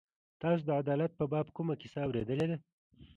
[0.41, 2.57] تاسو د عدالت په باب کومه کیسه اورېدلې ده.